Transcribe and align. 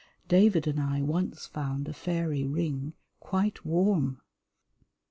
David 0.27 0.65
and 0.65 0.79
I 0.79 1.03
once 1.03 1.45
found 1.45 1.87
a 1.87 1.93
fairy 1.93 2.43
ring 2.47 2.93
quite 3.19 3.63
warm. 3.63 4.19